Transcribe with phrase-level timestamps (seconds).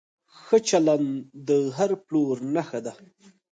[0.41, 1.09] ښه چلند
[1.47, 2.93] د هر پلور نښه ده.